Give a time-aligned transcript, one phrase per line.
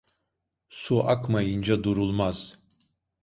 [0.81, 2.39] Su akmayınca durulmaz.